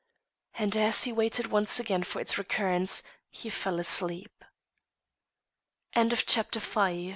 [0.55, 4.43] And as he waited once again for its recurrence he fell asleep.
[5.93, 7.09] CHAPTER VI MUNGO B